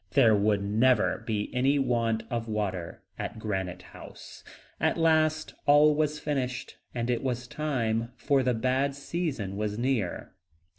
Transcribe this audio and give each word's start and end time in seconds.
There 0.13 0.35
would 0.35 0.63
never 0.63 1.19
be 1.27 1.51
any 1.53 1.77
want 1.77 2.23
of 2.31 2.47
water 2.47 3.03
at 3.19 3.37
Granite 3.37 3.83
House. 3.83 4.43
At 4.79 4.97
last 4.97 5.53
all 5.67 5.93
was 5.93 6.17
finished, 6.19 6.77
and 6.95 7.07
it 7.07 7.21
was 7.21 7.45
time, 7.47 8.11
for 8.15 8.41
the 8.41 8.55
bad 8.55 8.95
season 8.95 9.57
was 9.57 9.77
near. 9.77 10.33